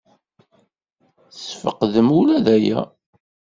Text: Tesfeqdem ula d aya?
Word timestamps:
Tesfeqdem 1.33 2.07
ula 2.19 2.37
d 2.45 2.47
aya? 2.55 2.79